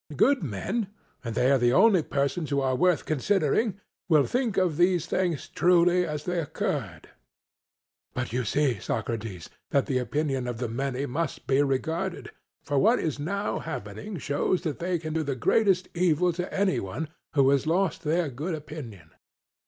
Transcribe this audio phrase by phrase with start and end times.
[0.15, 0.87] Good men,
[1.23, 5.47] and they are the only persons who are worth considering, will think of these things
[5.47, 7.01] truly as they occurred.
[7.03, 7.09] CRITO:
[8.15, 12.31] But you see, Socrates, that the opinion of the many must be regarded,
[12.63, 16.79] for what is now happening shows that they can do the greatest evil to any
[16.79, 19.11] one who has lost their good opinion.